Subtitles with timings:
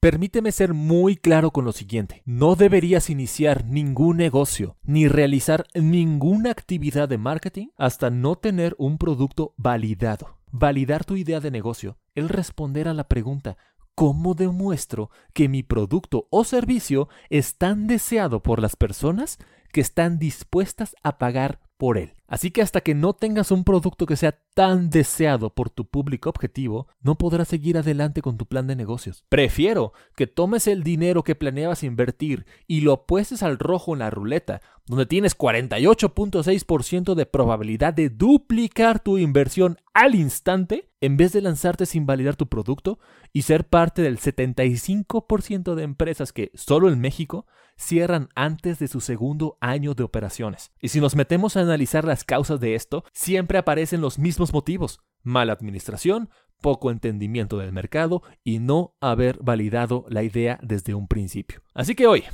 [0.00, 2.22] Permíteme ser muy claro con lo siguiente.
[2.26, 8.98] No deberías iniciar ningún negocio ni realizar ninguna actividad de marketing hasta no tener un
[8.98, 10.38] producto validado.
[10.52, 13.56] Validar tu idea de negocio es responder a la pregunta
[13.94, 19.38] ¿cómo demuestro que mi producto o servicio es tan deseado por las personas
[19.72, 22.12] que están dispuestas a pagar por él?
[22.28, 26.28] Así que hasta que no tengas un producto que sea tan deseado por tu público
[26.28, 29.24] objetivo, no podrás seguir adelante con tu plan de negocios.
[29.28, 34.10] Prefiero que tomes el dinero que planeabas invertir y lo apuestes al rojo en la
[34.10, 41.42] ruleta, donde tienes 48.6% de probabilidad de duplicar tu inversión al instante, en vez de
[41.42, 42.98] lanzarte sin validar tu producto
[43.32, 49.00] y ser parte del 75% de empresas que, solo en México, cierran antes de su
[49.00, 50.72] segundo año de operaciones.
[50.80, 55.00] Y si nos metemos a analizar las causas de esto, siempre aparecen los mismos motivos.
[55.22, 56.30] Mala administración,
[56.60, 61.62] poco entendimiento del mercado y no haber validado la idea desde un principio.
[61.74, 62.24] Así que hoy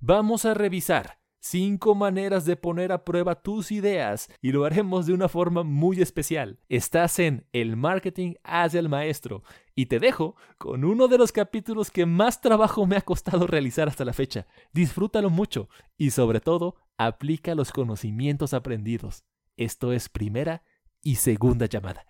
[0.00, 5.14] vamos a revisar Cinco maneras de poner a prueba tus ideas y lo haremos de
[5.14, 6.58] una forma muy especial.
[6.68, 9.42] Estás en El Marketing hacia el Maestro
[9.74, 13.88] y te dejo con uno de los capítulos que más trabajo me ha costado realizar
[13.88, 14.46] hasta la fecha.
[14.74, 19.24] Disfrútalo mucho y sobre todo aplica los conocimientos aprendidos.
[19.56, 20.62] Esto es primera
[21.02, 22.09] y segunda llamada.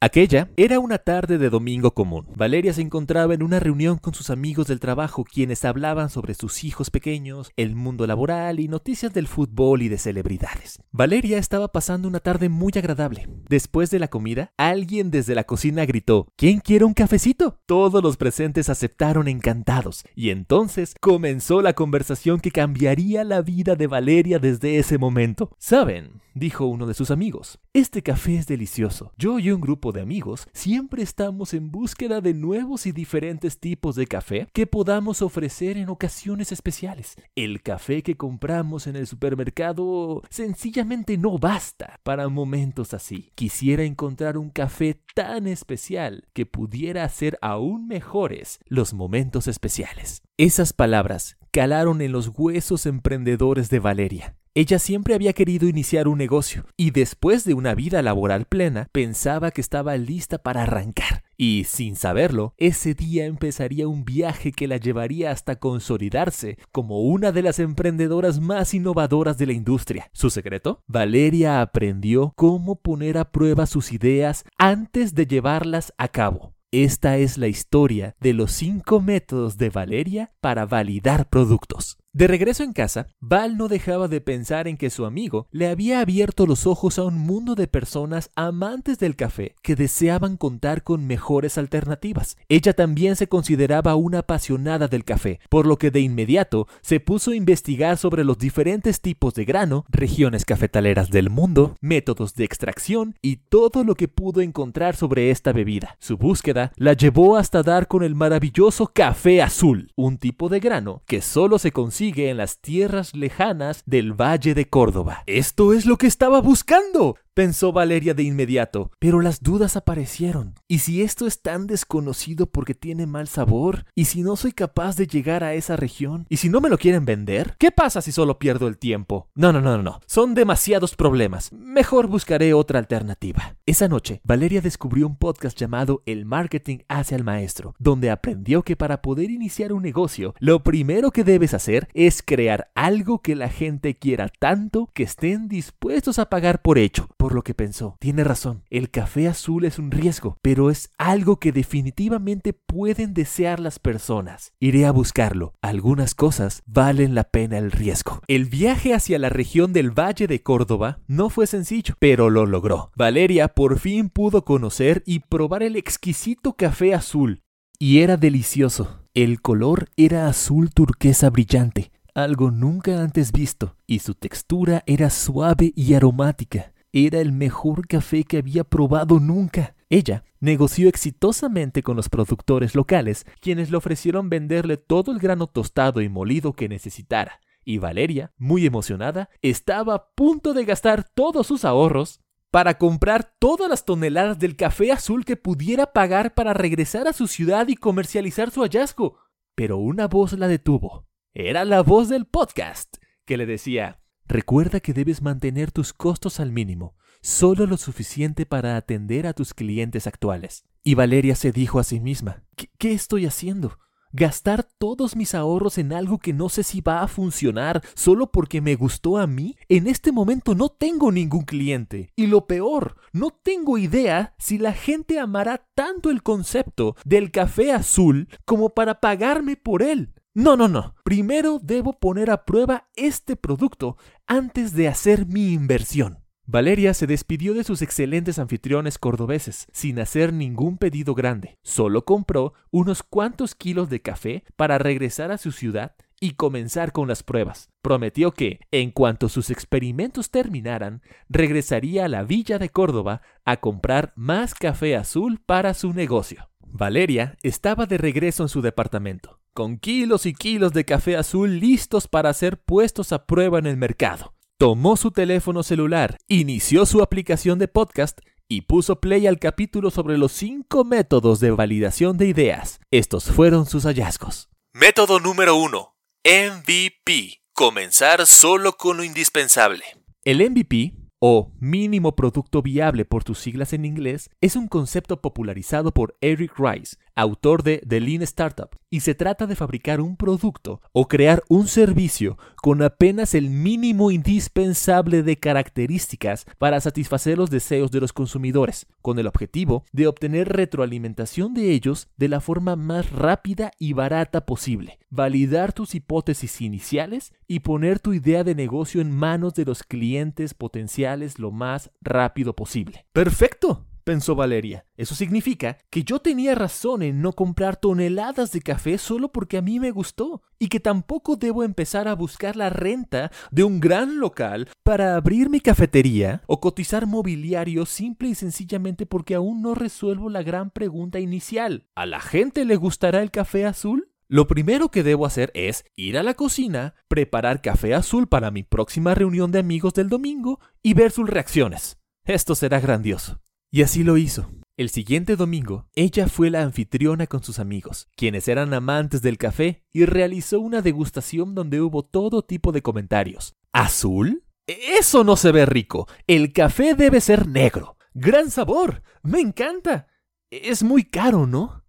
[0.00, 2.28] Aquella era una tarde de domingo común.
[2.36, 6.62] Valeria se encontraba en una reunión con sus amigos del trabajo quienes hablaban sobre sus
[6.62, 10.80] hijos pequeños, el mundo laboral y noticias del fútbol y de celebridades.
[10.92, 13.28] Valeria estaba pasando una tarde muy agradable.
[13.48, 17.58] Después de la comida, alguien desde la cocina gritó ¿Quién quiere un cafecito?
[17.66, 23.88] Todos los presentes aceptaron encantados y entonces comenzó la conversación que cambiaría la vida de
[23.88, 25.50] Valeria desde ese momento.
[25.58, 26.20] ¿Saben?
[26.38, 27.58] Dijo uno de sus amigos.
[27.72, 29.12] Este café es delicioso.
[29.18, 33.96] Yo y un grupo de amigos siempre estamos en búsqueda de nuevos y diferentes tipos
[33.96, 37.16] de café que podamos ofrecer en ocasiones especiales.
[37.36, 43.30] El café que compramos en el supermercado sencillamente no basta para momentos así.
[43.34, 50.22] Quisiera encontrar un café tan especial que pudiera hacer aún mejores los momentos especiales.
[50.36, 54.36] Esas palabras calaron en los huesos emprendedores de Valeria.
[54.58, 59.52] Ella siempre había querido iniciar un negocio y después de una vida laboral plena pensaba
[59.52, 61.22] que estaba lista para arrancar.
[61.36, 67.30] Y sin saberlo, ese día empezaría un viaje que la llevaría hasta consolidarse como una
[67.30, 70.10] de las emprendedoras más innovadoras de la industria.
[70.12, 70.82] ¿Su secreto?
[70.88, 76.56] Valeria aprendió cómo poner a prueba sus ideas antes de llevarlas a cabo.
[76.72, 81.96] Esta es la historia de los cinco métodos de Valeria para validar productos.
[82.14, 86.00] De regreso en casa, Val no dejaba de pensar en que su amigo le había
[86.00, 91.06] abierto los ojos a un mundo de personas amantes del café que deseaban contar con
[91.06, 92.38] mejores alternativas.
[92.48, 97.32] Ella también se consideraba una apasionada del café, por lo que de inmediato se puso
[97.32, 103.16] a investigar sobre los diferentes tipos de grano, regiones cafetaleras del mundo, métodos de extracción
[103.20, 105.98] y todo lo que pudo encontrar sobre esta bebida.
[106.00, 111.02] Su búsqueda la llevó hasta dar con el maravilloso café azul, un tipo de grano
[111.04, 115.24] que solo se consigue en las tierras lejanas del Valle de Córdoba.
[115.26, 120.54] Esto es lo que estaba buscando pensó Valeria de inmediato, pero las dudas aparecieron.
[120.66, 123.84] ¿Y si esto es tan desconocido porque tiene mal sabor?
[123.94, 126.26] ¿Y si no soy capaz de llegar a esa región?
[126.28, 127.54] ¿Y si no me lo quieren vender?
[127.60, 129.28] ¿Qué pasa si solo pierdo el tiempo?
[129.36, 130.00] No, no, no, no.
[130.06, 131.52] Son demasiados problemas.
[131.52, 133.54] Mejor buscaré otra alternativa.
[133.66, 138.74] Esa noche, Valeria descubrió un podcast llamado El Marketing hacia el Maestro, donde aprendió que
[138.74, 143.48] para poder iniciar un negocio, lo primero que debes hacer es crear algo que la
[143.48, 147.96] gente quiera tanto que estén dispuestos a pagar por ello lo que pensó.
[147.98, 153.60] Tiene razón, el café azul es un riesgo, pero es algo que definitivamente pueden desear
[153.60, 154.52] las personas.
[154.60, 155.54] Iré a buscarlo.
[155.62, 158.20] Algunas cosas valen la pena el riesgo.
[158.28, 162.90] El viaje hacia la región del Valle de Córdoba no fue sencillo, pero lo logró.
[162.96, 167.42] Valeria por fin pudo conocer y probar el exquisito café azul.
[167.78, 169.04] Y era delicioso.
[169.14, 175.72] El color era azul turquesa brillante, algo nunca antes visto, y su textura era suave
[175.74, 176.72] y aromática.
[177.06, 179.76] Era el mejor café que había probado nunca.
[179.88, 186.00] Ella negoció exitosamente con los productores locales, quienes le ofrecieron venderle todo el grano tostado
[186.00, 187.38] y molido que necesitara.
[187.64, 193.70] Y Valeria, muy emocionada, estaba a punto de gastar todos sus ahorros para comprar todas
[193.70, 198.50] las toneladas del café azul que pudiera pagar para regresar a su ciudad y comercializar
[198.50, 199.20] su hallazgo.
[199.54, 201.06] Pero una voz la detuvo.
[201.32, 206.52] Era la voz del podcast, que le decía, recuerda que debes mantener tus costos al
[206.52, 210.64] mínimo, solo lo suficiente para atender a tus clientes actuales.
[210.84, 212.44] Y Valeria se dijo a sí misma,
[212.78, 213.78] ¿qué, estoy haciendo?
[214.10, 218.62] gastar todos mis ahorros en algo que no sé si va a funcionar solo porque
[218.62, 219.54] me gustó a mí?
[219.68, 222.10] En este momento no tengo ningún cliente.
[222.16, 227.70] Y lo peor, no tengo idea si la gente amará tanto el concepto del café
[227.70, 230.14] azul como para pagarme por él.
[230.38, 230.94] No, no, no.
[231.02, 233.96] Primero debo poner a prueba este producto
[234.28, 236.18] antes de hacer mi inversión.
[236.44, 241.58] Valeria se despidió de sus excelentes anfitriones cordobeses, sin hacer ningún pedido grande.
[241.62, 247.08] Solo compró unos cuantos kilos de café para regresar a su ciudad y comenzar con
[247.08, 247.70] las pruebas.
[247.80, 254.12] Prometió que, en cuanto sus experimentos terminaran, regresaría a la villa de Córdoba a comprar
[254.14, 256.50] más café azul para su negocio.
[256.60, 262.08] Valeria estaba de regreso en su departamento, con kilos y kilos de café azul listos
[262.08, 267.58] para ser puestos a prueba en el mercado tomó su teléfono celular, inició su aplicación
[267.60, 268.18] de podcast
[268.48, 272.80] y puso play al capítulo sobre los cinco métodos de validación de ideas.
[272.90, 274.48] Estos fueron sus hallazgos.
[274.72, 275.94] Método número 1.
[276.24, 277.40] MVP.
[277.54, 279.84] Comenzar solo con lo indispensable.
[280.24, 285.92] El MVP o mínimo producto viable por tus siglas en inglés, es un concepto popularizado
[285.92, 290.80] por Eric Rice, autor de The Lean Startup, y se trata de fabricar un producto
[290.92, 297.90] o crear un servicio con apenas el mínimo indispensable de características para satisfacer los deseos
[297.90, 303.10] de los consumidores, con el objetivo de obtener retroalimentación de ellos de la forma más
[303.10, 309.10] rápida y barata posible, validar tus hipótesis iniciales y poner tu idea de negocio en
[309.10, 313.06] manos de los clientes potenciales lo más rápido posible.
[313.12, 313.87] ¡Perfecto!
[314.08, 314.86] Pensó Valeria.
[314.96, 319.60] Eso significa que yo tenía razón en no comprar toneladas de café solo porque a
[319.60, 324.18] mí me gustó, y que tampoco debo empezar a buscar la renta de un gran
[324.18, 330.30] local para abrir mi cafetería o cotizar mobiliario simple y sencillamente porque aún no resuelvo
[330.30, 331.84] la gran pregunta inicial.
[331.94, 334.10] ¿A la gente le gustará el café azul?
[334.26, 338.62] Lo primero que debo hacer es ir a la cocina, preparar café azul para mi
[338.62, 341.98] próxima reunión de amigos del domingo y ver sus reacciones.
[342.24, 343.42] Esto será grandioso.
[343.70, 344.50] Y así lo hizo.
[344.78, 349.84] El siguiente domingo, ella fue la anfitriona con sus amigos, quienes eran amantes del café,
[349.92, 353.54] y realizó una degustación donde hubo todo tipo de comentarios.
[353.72, 354.44] ¿Azul?
[354.66, 356.06] Eso no se ve rico.
[356.26, 357.96] El café debe ser negro.
[358.14, 359.02] Gran sabor.
[359.22, 360.06] Me encanta.
[360.50, 361.84] Es muy caro, ¿no?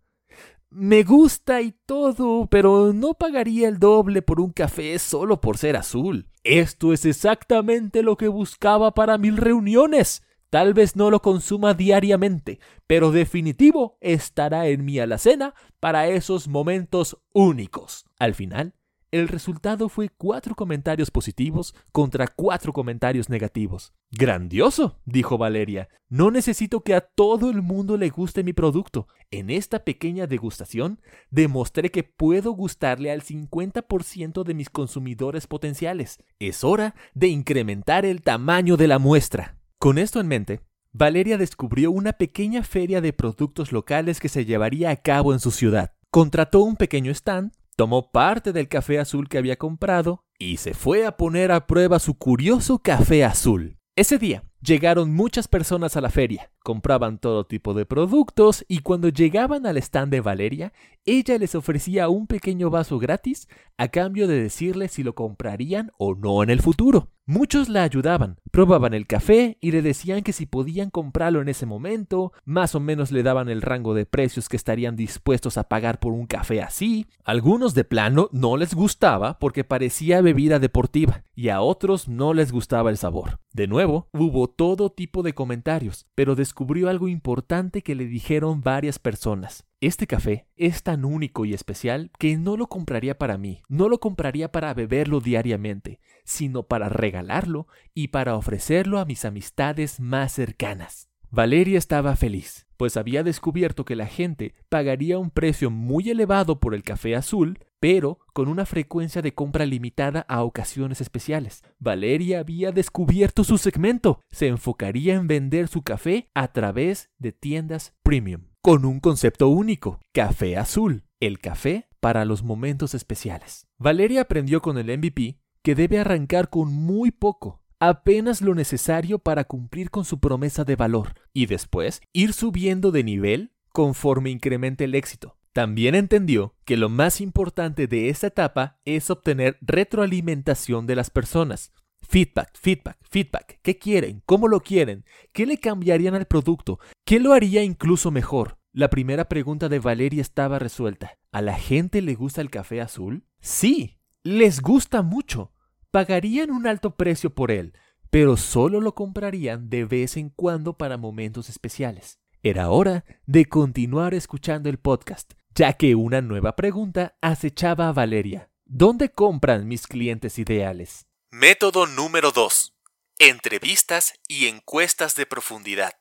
[0.70, 5.78] Me gusta y todo, pero no pagaría el doble por un café solo por ser
[5.78, 6.30] azul.
[6.44, 10.24] Esto es exactamente lo que buscaba para mil reuniones.
[10.50, 17.20] Tal vez no lo consuma diariamente, pero definitivo estará en mi alacena para esos momentos
[17.34, 18.06] únicos.
[18.18, 18.74] Al final,
[19.12, 23.94] el resultado fue cuatro comentarios positivos contra cuatro comentarios negativos.
[24.12, 25.90] Grandioso, dijo Valeria.
[26.10, 29.08] No necesito que a todo el mundo le guste mi producto.
[29.30, 36.18] En esta pequeña degustación demostré que puedo gustarle al 50% de mis consumidores potenciales.
[36.40, 39.59] Es hora de incrementar el tamaño de la muestra.
[39.82, 40.60] Con esto en mente,
[40.92, 45.52] Valeria descubrió una pequeña feria de productos locales que se llevaría a cabo en su
[45.52, 45.94] ciudad.
[46.12, 51.06] Contrató un pequeño stand, tomó parte del café azul que había comprado y se fue
[51.06, 53.78] a poner a prueba su curioso café azul.
[53.96, 59.08] Ese día llegaron muchas personas a la feria, compraban todo tipo de productos y cuando
[59.08, 60.74] llegaban al stand de Valeria,
[61.06, 66.16] ella les ofrecía un pequeño vaso gratis a cambio de decirles si lo comprarían o
[66.16, 67.12] no en el futuro.
[67.32, 71.68] Muchos la ayudaban, probaban el café y le decían que si podían comprarlo en ese
[71.68, 76.00] momento, más o menos le daban el rango de precios que estarían dispuestos a pagar
[76.00, 77.06] por un café así.
[77.24, 82.52] Algunos de plano no les gustaba porque parecía bebida deportiva y a otros no les
[82.52, 83.40] gustaba el sabor.
[83.54, 88.98] De nuevo, hubo todo tipo de comentarios, pero descubrió algo importante que le dijeron varias
[88.98, 89.69] personas.
[89.82, 94.02] Este café es tan único y especial que no lo compraría para mí, no lo
[94.02, 101.08] compraría para beberlo diariamente, sino para regalarlo y para ofrecerlo a mis amistades más cercanas.
[101.32, 106.76] Valeria estaba feliz, pues había descubierto que la gente pagaría un precio muy elevado por
[106.76, 111.64] el café azul, pero con una frecuencia de compra limitada a ocasiones especiales.
[111.78, 114.20] Valeria había descubierto su segmento.
[114.30, 120.02] Se enfocaría en vender su café a través de tiendas premium con un concepto único,
[120.12, 123.68] café azul, el café para los momentos especiales.
[123.78, 129.46] Valeria aprendió con el MVP que debe arrancar con muy poco, apenas lo necesario para
[129.46, 134.96] cumplir con su promesa de valor, y después ir subiendo de nivel conforme incremente el
[134.96, 135.38] éxito.
[135.54, 141.72] También entendió que lo más importante de esta etapa es obtener retroalimentación de las personas,
[142.12, 143.60] Feedback, feedback, feedback.
[143.62, 144.24] ¿Qué quieren?
[144.26, 145.06] ¿Cómo lo quieren?
[145.32, 146.80] ¿Qué le cambiarían al producto?
[147.06, 148.58] ¿Qué lo haría incluso mejor?
[148.74, 151.20] La primera pregunta de Valeria estaba resuelta.
[151.32, 153.28] ¿A la gente le gusta el café azul?
[153.42, 155.54] Sí, les gusta mucho.
[155.92, 157.74] Pagarían un alto precio por él,
[158.10, 162.18] pero solo lo comprarían de vez en cuando para momentos especiales.
[162.42, 168.50] Era hora de continuar escuchando el podcast, ya que una nueva pregunta acechaba a Valeria.
[168.66, 171.09] ¿Dónde compran mis clientes ideales?
[171.32, 172.74] Método número 2.
[173.20, 175.92] Entrevistas y encuestas de profundidad.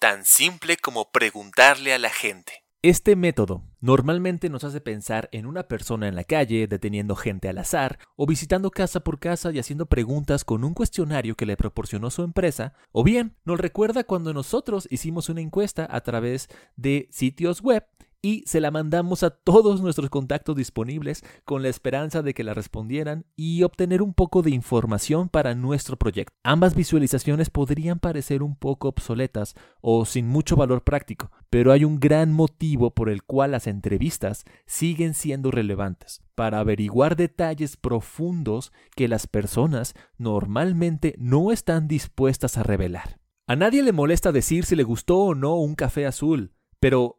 [0.00, 2.64] Tan simple como preguntarle a la gente.
[2.82, 7.58] Este método normalmente nos hace pensar en una persona en la calle, deteniendo gente al
[7.58, 12.10] azar, o visitando casa por casa y haciendo preguntas con un cuestionario que le proporcionó
[12.10, 17.62] su empresa, o bien nos recuerda cuando nosotros hicimos una encuesta a través de sitios
[17.62, 17.86] web
[18.24, 22.54] y se la mandamos a todos nuestros contactos disponibles con la esperanza de que la
[22.54, 26.32] respondieran y obtener un poco de información para nuestro proyecto.
[26.42, 32.00] Ambas visualizaciones podrían parecer un poco obsoletas o sin mucho valor práctico, pero hay un
[32.00, 39.06] gran motivo por el cual las entrevistas siguen siendo relevantes, para averiguar detalles profundos que
[39.06, 43.20] las personas normalmente no están dispuestas a revelar.
[43.46, 47.18] A nadie le molesta decir si le gustó o no un café azul, pero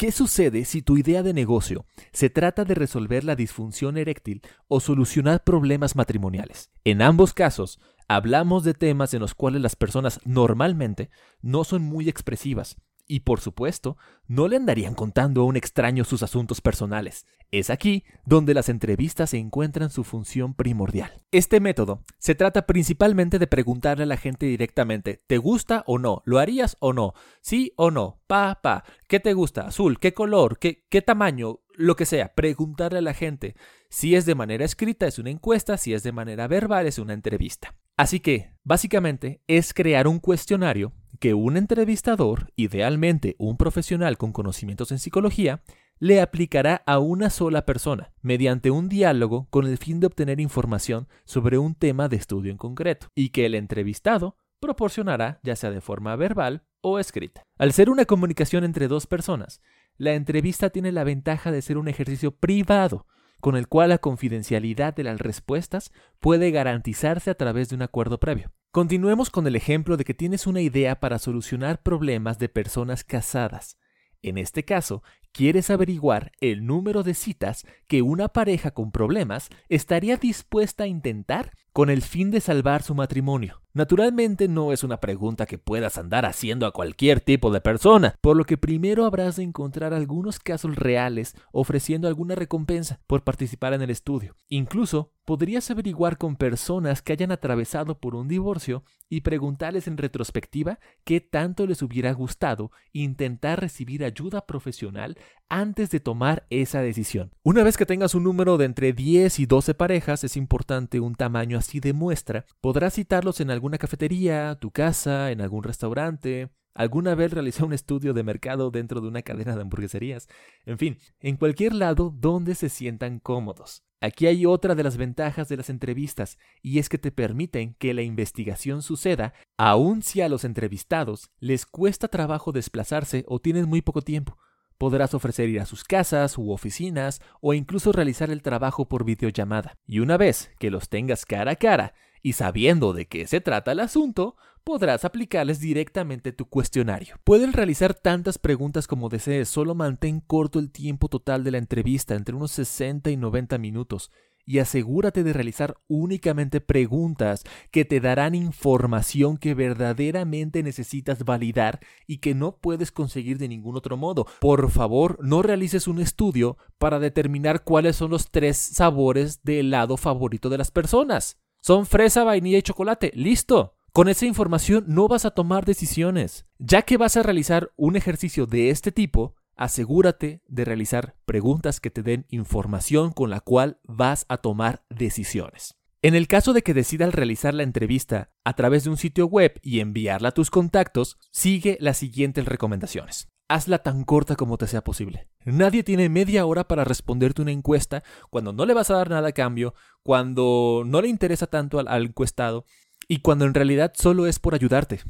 [0.00, 4.80] ¿Qué sucede si tu idea de negocio se trata de resolver la disfunción eréctil o
[4.80, 6.70] solucionar problemas matrimoniales?
[6.84, 7.78] En ambos casos,
[8.08, 11.10] hablamos de temas en los cuales las personas normalmente
[11.42, 12.78] no son muy expresivas
[13.10, 13.96] y por supuesto,
[14.28, 17.26] no le andarían contando a un extraño sus asuntos personales.
[17.50, 21.20] Es aquí donde las entrevistas encuentran su función primordial.
[21.32, 26.22] Este método se trata principalmente de preguntarle a la gente directamente, ¿te gusta o no?
[26.24, 27.12] ¿Lo harías o no?
[27.40, 28.20] ¿Sí o no?
[28.28, 28.84] Pa, pa.
[29.08, 29.62] ¿Qué te gusta?
[29.62, 29.98] ¿Azul?
[29.98, 30.60] ¿Qué color?
[30.60, 31.58] ¿Qué, qué tamaño?
[31.74, 33.56] Lo que sea, preguntarle a la gente.
[33.88, 37.14] Si es de manera escrita es una encuesta, si es de manera verbal es una
[37.14, 37.74] entrevista.
[37.96, 44.92] Así que, básicamente, es crear un cuestionario que un entrevistador, idealmente un profesional con conocimientos
[44.92, 45.62] en psicología,
[45.98, 51.08] le aplicará a una sola persona, mediante un diálogo con el fin de obtener información
[51.24, 55.80] sobre un tema de estudio en concreto, y que el entrevistado proporcionará ya sea de
[55.80, 57.46] forma verbal o escrita.
[57.58, 59.60] Al ser una comunicación entre dos personas,
[59.96, 63.06] la entrevista tiene la ventaja de ser un ejercicio privado,
[63.40, 68.20] con el cual la confidencialidad de las respuestas puede garantizarse a través de un acuerdo
[68.20, 68.52] previo.
[68.70, 73.76] Continuemos con el ejemplo de que tienes una idea para solucionar problemas de personas casadas.
[74.22, 80.16] En este caso, quieres averiguar el número de citas que una pareja con problemas estaría
[80.16, 83.59] dispuesta a intentar con el fin de salvar su matrimonio.
[83.72, 88.36] Naturalmente no es una pregunta que puedas andar haciendo a cualquier tipo de persona, por
[88.36, 93.82] lo que primero habrás de encontrar algunos casos reales ofreciendo alguna recompensa por participar en
[93.82, 94.34] el estudio.
[94.48, 100.80] Incluso podrías averiguar con personas que hayan atravesado por un divorcio y preguntarles en retrospectiva
[101.04, 105.16] qué tanto les hubiera gustado intentar recibir ayuda profesional
[105.48, 107.32] antes de tomar esa decisión.
[107.42, 111.16] Una vez que tengas un número de entre 10 y 12 parejas, es importante un
[111.16, 117.14] tamaño así de muestra, podrás citarlos en alguna cafetería, tu casa, en algún restaurante, Alguna
[117.14, 120.28] vez realicé un estudio de mercado dentro de una cadena de hamburgueserías.
[120.64, 123.82] En fin, en cualquier lado donde se sientan cómodos.
[124.00, 127.92] Aquí hay otra de las ventajas de las entrevistas, y es que te permiten que
[127.92, 133.82] la investigación suceda, aun si a los entrevistados les cuesta trabajo desplazarse o tienen muy
[133.82, 134.38] poco tiempo.
[134.78, 139.76] Podrás ofrecer ir a sus casas u oficinas o incluso realizar el trabajo por videollamada.
[139.86, 143.72] Y una vez que los tengas cara a cara, y sabiendo de qué se trata
[143.72, 147.16] el asunto, podrás aplicarles directamente tu cuestionario.
[147.24, 152.14] Puedes realizar tantas preguntas como desees, solo mantén corto el tiempo total de la entrevista,
[152.14, 154.10] entre unos 60 y 90 minutos,
[154.46, 162.18] y asegúrate de realizar únicamente preguntas que te darán información que verdaderamente necesitas validar y
[162.18, 164.26] que no puedes conseguir de ningún otro modo.
[164.40, 169.96] Por favor, no realices un estudio para determinar cuáles son los tres sabores de helado
[169.96, 171.38] favorito de las personas.
[171.60, 173.12] Son fresa, vainilla y chocolate.
[173.14, 173.76] Listo.
[173.92, 176.46] Con esa información no vas a tomar decisiones.
[176.58, 181.90] Ya que vas a realizar un ejercicio de este tipo, asegúrate de realizar preguntas que
[181.90, 185.76] te den información con la cual vas a tomar decisiones.
[186.02, 189.60] En el caso de que decidas realizar la entrevista a través de un sitio web
[189.62, 193.29] y enviarla a tus contactos, sigue las siguientes recomendaciones.
[193.50, 195.26] Hazla tan corta como te sea posible.
[195.44, 199.26] Nadie tiene media hora para responderte una encuesta cuando no le vas a dar nada
[199.26, 202.64] a cambio, cuando no le interesa tanto al, encuestado
[203.08, 205.00] y cuando en realidad solo es por ayudarte.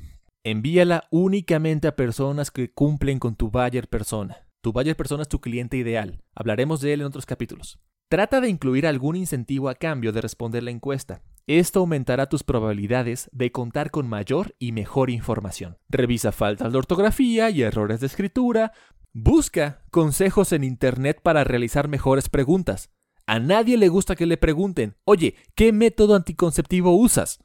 [0.43, 4.49] Envíala únicamente a personas que cumplen con tu buyer persona.
[4.63, 6.25] Tu buyer persona es tu cliente ideal.
[6.35, 7.79] Hablaremos de él en otros capítulos.
[8.09, 11.23] Trata de incluir algún incentivo a cambio de responder la encuesta.
[11.47, 15.79] Esto aumentará tus probabilidades de contar con mayor y mejor información.
[15.89, 18.73] Revisa faltas de ortografía y errores de escritura.
[19.13, 22.91] Busca consejos en Internet para realizar mejores preguntas.
[23.27, 27.43] A nadie le gusta que le pregunten, oye, ¿qué método anticonceptivo usas?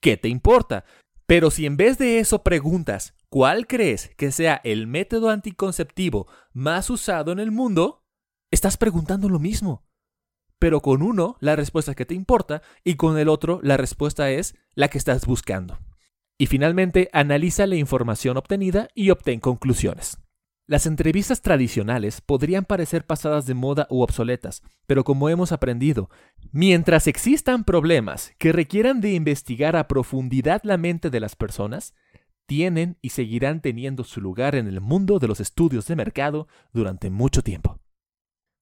[0.00, 0.84] ¿Qué te importa?
[1.26, 6.90] Pero si en vez de eso preguntas, ¿cuál crees que sea el método anticonceptivo más
[6.90, 8.04] usado en el mundo?
[8.50, 9.84] Estás preguntando lo mismo.
[10.60, 14.54] Pero con uno la respuesta que te importa y con el otro la respuesta es
[14.74, 15.80] la que estás buscando.
[16.38, 20.18] Y finalmente, analiza la información obtenida y obtén conclusiones.
[20.66, 26.10] Las entrevistas tradicionales podrían parecer pasadas de moda u obsoletas, pero como hemos aprendido,
[26.52, 31.94] mientras existan problemas que requieran de investigar a profundidad la mente de las personas,
[32.46, 37.10] tienen y seguirán teniendo su lugar en el mundo de los estudios de mercado durante
[37.10, 37.80] mucho tiempo.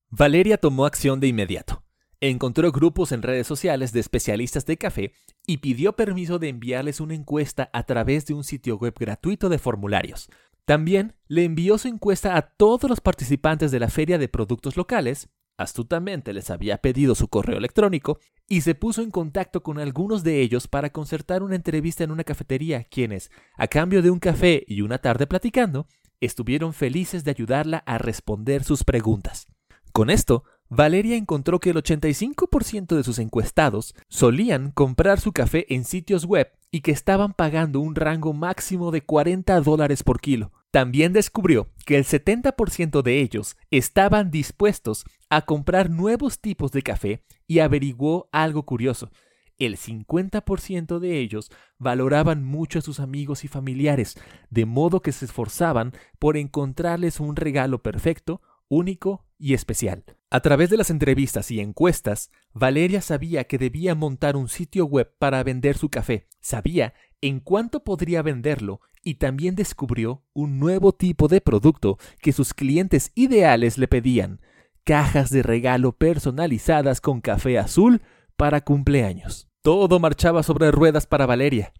[0.08, 1.82] Valeria tomó acción de inmediato.
[2.20, 5.12] Encontró grupos en redes sociales de especialistas de café
[5.46, 9.58] y pidió permiso de enviarles una encuesta a través de un sitio web gratuito de
[9.58, 10.28] formularios,
[10.68, 15.30] también le envió su encuesta a todos los participantes de la feria de productos locales,
[15.56, 20.42] astutamente les había pedido su correo electrónico y se puso en contacto con algunos de
[20.42, 24.82] ellos para concertar una entrevista en una cafetería, quienes, a cambio de un café y
[24.82, 25.86] una tarde platicando,
[26.20, 29.46] estuvieron felices de ayudarla a responder sus preguntas.
[29.92, 35.84] Con esto, Valeria encontró que el 85% de sus encuestados solían comprar su café en
[35.84, 40.52] sitios web y que estaban pagando un rango máximo de 40 dólares por kilo.
[40.70, 47.24] También descubrió que el 70% de ellos estaban dispuestos a comprar nuevos tipos de café
[47.46, 49.10] y averiguó algo curioso.
[49.56, 54.16] El 50% de ellos valoraban mucho a sus amigos y familiares,
[54.50, 60.04] de modo que se esforzaban por encontrarles un regalo perfecto, único y especial.
[60.30, 65.14] A través de las entrevistas y encuestas, Valeria sabía que debía montar un sitio web
[65.18, 71.28] para vender su café, sabía en cuánto podría venderlo y también descubrió un nuevo tipo
[71.28, 74.40] de producto que sus clientes ideales le pedían,
[74.84, 78.02] cajas de regalo personalizadas con café azul
[78.36, 79.48] para cumpleaños.
[79.62, 81.72] Todo marchaba sobre ruedas para Valeria,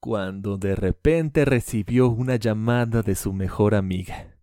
[0.00, 4.38] cuando de repente recibió una llamada de su mejor amiga.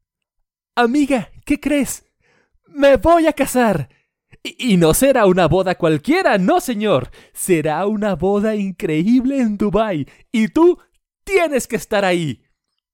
[0.76, 2.13] Amiga, ¿qué crees?
[2.74, 3.88] Me voy a casar.
[4.42, 7.12] Y, no será una boda cualquiera, no señor.
[7.32, 10.08] Será una boda increíble en Dubái.
[10.32, 10.80] Y tú
[11.24, 12.44] tienes que estar ahí.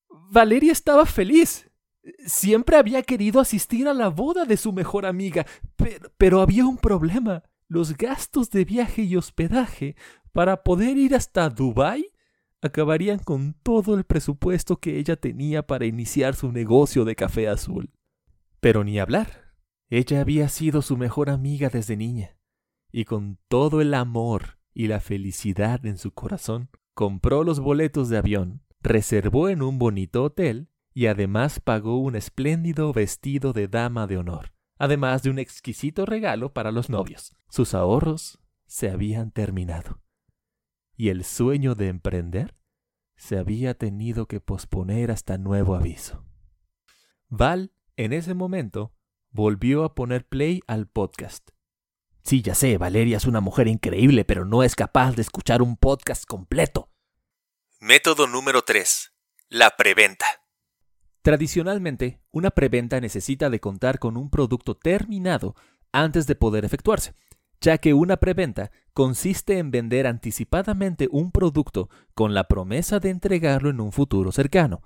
[0.09, 1.71] Valeria estaba feliz.
[2.25, 6.77] Siempre había querido asistir a la boda de su mejor amiga, pero, pero había un
[6.77, 7.43] problema.
[7.67, 9.95] Los gastos de viaje y hospedaje
[10.33, 12.05] para poder ir hasta Dubái
[12.61, 17.91] acabarían con todo el presupuesto que ella tenía para iniciar su negocio de café azul.
[18.59, 19.48] Pero ni hablar.
[19.89, 22.37] Ella había sido su mejor amiga desde niña,
[22.91, 28.17] y con todo el amor y la felicidad en su corazón, compró los boletos de
[28.17, 34.17] avión, reservó en un bonito hotel y además pagó un espléndido vestido de dama de
[34.17, 37.35] honor, además de un exquisito regalo para los novios.
[37.49, 40.01] Sus ahorros se habían terminado.
[40.95, 42.55] Y el sueño de emprender
[43.15, 46.25] se había tenido que posponer hasta nuevo aviso.
[47.27, 48.93] Val, en ese momento,
[49.31, 51.49] volvió a poner play al podcast.
[52.23, 55.77] Sí, ya sé, Valeria es una mujer increíble, pero no es capaz de escuchar un
[55.77, 56.89] podcast completo.
[57.79, 59.13] Método número 3.
[59.49, 60.25] La preventa.
[61.21, 65.55] Tradicionalmente, una preventa necesita de contar con un producto terminado
[65.91, 67.13] antes de poder efectuarse.
[67.61, 73.69] ya que una preventa consiste en vender anticipadamente un producto con la promesa de entregarlo
[73.69, 74.81] en un futuro cercano,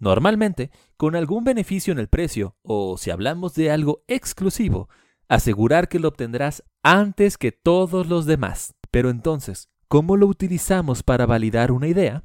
[0.00, 4.88] normalmente con algún beneficio en el precio o, si hablamos de algo exclusivo,
[5.28, 8.74] asegurar que lo obtendrás antes que todos los demás.
[8.90, 12.24] Pero entonces, ¿cómo lo utilizamos para validar una idea?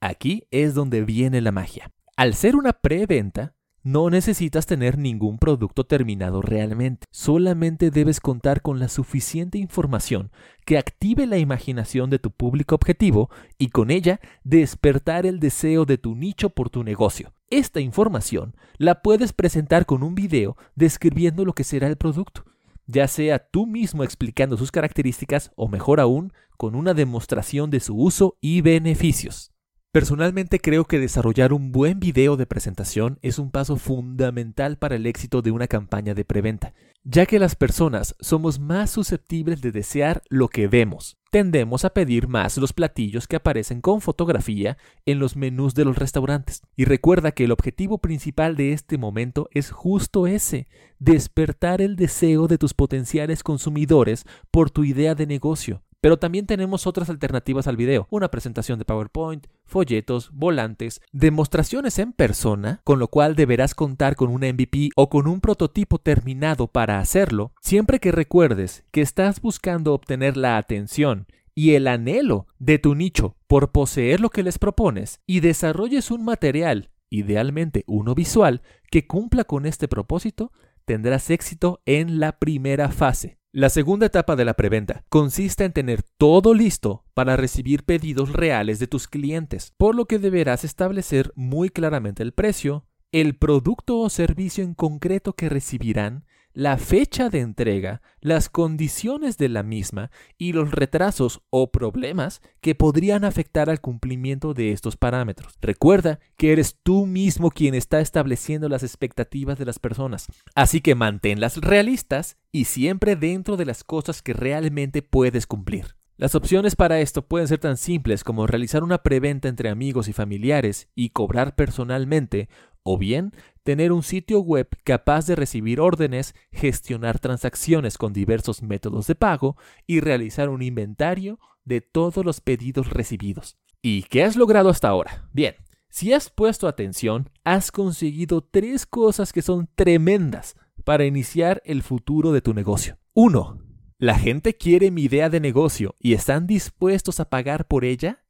[0.00, 1.92] Aquí es donde viene la magia.
[2.16, 8.78] Al ser una preventa, no necesitas tener ningún producto terminado realmente, solamente debes contar con
[8.78, 10.30] la suficiente información
[10.64, 15.98] que active la imaginación de tu público objetivo y con ella despertar el deseo de
[15.98, 17.32] tu nicho por tu negocio.
[17.48, 22.44] Esta información la puedes presentar con un video describiendo lo que será el producto,
[22.86, 27.96] ya sea tú mismo explicando sus características o mejor aún, con una demostración de su
[27.96, 29.52] uso y beneficios.
[29.92, 35.04] Personalmente creo que desarrollar un buen video de presentación es un paso fundamental para el
[35.04, 40.22] éxito de una campaña de preventa, ya que las personas somos más susceptibles de desear
[40.28, 41.16] lo que vemos.
[41.32, 45.98] Tendemos a pedir más los platillos que aparecen con fotografía en los menús de los
[45.98, 46.62] restaurantes.
[46.76, 50.68] Y recuerda que el objetivo principal de este momento es justo ese,
[51.00, 55.82] despertar el deseo de tus potenciales consumidores por tu idea de negocio.
[56.00, 62.12] Pero también tenemos otras alternativas al video, una presentación de PowerPoint, folletos, volantes, demostraciones en
[62.12, 66.98] persona, con lo cual deberás contar con un MVP o con un prototipo terminado para
[66.98, 72.94] hacerlo, siempre que recuerdes que estás buscando obtener la atención y el anhelo de tu
[72.94, 79.06] nicho por poseer lo que les propones y desarrolles un material, idealmente uno visual, que
[79.06, 80.52] cumpla con este propósito,
[80.86, 83.39] tendrás éxito en la primera fase.
[83.52, 88.78] La segunda etapa de la preventa consiste en tener todo listo para recibir pedidos reales
[88.78, 94.08] de tus clientes, por lo que deberás establecer muy claramente el precio, el producto o
[94.08, 100.52] servicio en concreto que recibirán la fecha de entrega, las condiciones de la misma y
[100.52, 105.54] los retrasos o problemas que podrían afectar al cumplimiento de estos parámetros.
[105.60, 110.94] Recuerda que eres tú mismo quien está estableciendo las expectativas de las personas, así que
[110.94, 116.00] manténlas realistas y siempre dentro de las cosas que realmente puedes cumplir.
[116.20, 120.12] Las opciones para esto pueden ser tan simples como realizar una preventa entre amigos y
[120.12, 122.50] familiares y cobrar personalmente,
[122.82, 129.06] o bien tener un sitio web capaz de recibir órdenes, gestionar transacciones con diversos métodos
[129.06, 133.58] de pago y realizar un inventario de todos los pedidos recibidos.
[133.82, 135.28] ¿Y qué has logrado hasta ahora?
[135.32, 135.54] Bien,
[135.88, 142.32] si has puesto atención, has conseguido tres cosas que son tremendas para iniciar el futuro
[142.32, 142.98] de tu negocio.
[143.14, 143.62] 1.
[143.98, 148.24] ¿La gente quiere mi idea de negocio y están dispuestos a pagar por ella?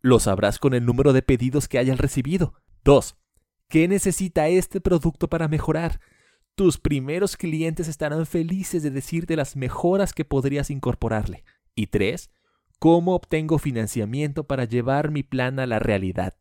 [0.00, 2.54] Lo sabrás con el número de pedidos que hayan recibido.
[2.84, 3.16] 2.
[3.68, 6.00] ¿Qué necesita este producto para mejorar?
[6.54, 11.44] Tus primeros clientes estarán felices de decirte las mejoras que podrías incorporarle.
[11.74, 12.30] Y tres,
[12.78, 16.34] ¿cómo obtengo financiamiento para llevar mi plan a la realidad?